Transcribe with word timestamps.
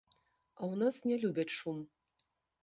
А 0.59 0.61
ў 0.71 0.73
нас 0.83 0.95
не 1.11 1.19
любяць 1.27 1.55
шум. 1.59 1.77